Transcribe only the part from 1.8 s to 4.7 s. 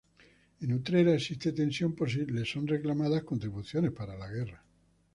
por si les son reclamadas contribuciones para la guerra.